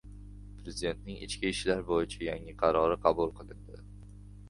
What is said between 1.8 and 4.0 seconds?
bo‘yicha yangi qarori qabul qilindi